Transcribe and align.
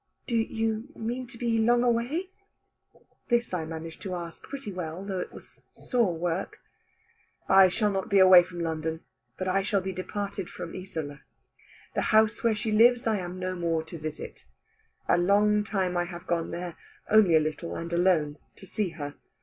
"Do 0.25 0.35
you 0.35 0.85
mean 0.95 1.27
to 1.27 1.37
be 1.37 1.59
long 1.59 1.83
away?" 1.83 2.31
This 3.27 3.53
I 3.53 3.65
managed 3.65 4.01
to 4.01 4.15
ask 4.15 4.41
pretty 4.41 4.71
well, 4.71 5.05
though 5.05 5.19
it 5.19 5.31
was 5.31 5.61
sore 5.73 6.17
work. 6.17 6.57
"I 7.47 7.69
shall 7.69 7.91
not 7.91 8.09
be 8.09 8.17
away 8.17 8.41
from 8.41 8.61
London, 8.61 9.01
but 9.37 9.47
I 9.47 9.61
shall 9.61 9.79
be 9.79 9.91
departed 9.93 10.49
from 10.49 10.73
Isola. 10.73 11.21
The 11.93 12.01
house 12.17 12.43
where 12.43 12.55
she 12.55 12.71
lives 12.71 13.05
I 13.05 13.17
am 13.19 13.37
no 13.37 13.53
more 13.55 13.83
to 13.83 13.99
visit. 13.99 14.47
A 15.07 15.19
long 15.19 15.63
time 15.63 15.95
I 15.95 16.05
have 16.05 16.25
gone 16.25 16.49
there 16.49 16.77
only 17.07 17.35
a 17.35 17.39
little, 17.39 17.75
and 17.75 17.93
alone 17.93 18.39
to 18.55 18.65
see 18.65 18.89
her. 18.97 19.13